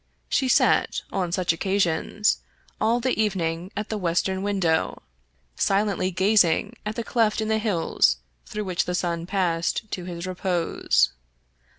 She 0.29 0.47
sat, 0.47 1.03
on 1.11 1.31
such 1.31 1.53
occasions, 1.53 2.39
all 2.79 2.99
the 2.99 3.21
evening 3.21 3.71
at 3.77 3.89
the 3.89 3.99
western 3.99 4.41
window, 4.41 5.03
silently 5.55 6.09
gazing 6.09 6.75
at 6.87 6.95
the 6.95 7.03
cleft 7.03 7.39
in 7.39 7.49
the 7.49 7.59
hills 7.59 8.17
through 8.47 8.63
which 8.63 8.85
the 8.85 8.95
sun 8.95 9.27
passed 9.27 9.91
to 9.91 10.05
his 10.05 10.25
repose. 10.25 11.13